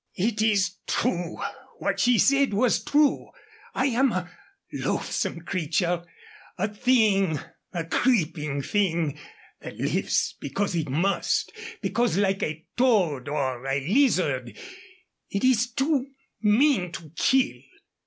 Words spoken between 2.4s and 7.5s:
was true. I am a loathsome creature a thing,